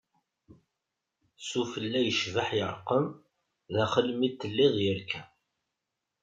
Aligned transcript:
S 1.47 1.49
ufella 1.61 1.99
yecbaḥ 2.03 2.49
yerqem, 2.57 3.05
daxel 3.73 4.09
mi 4.19 4.29
d-teldiḍ 4.29 4.75
yerka. 4.85 5.21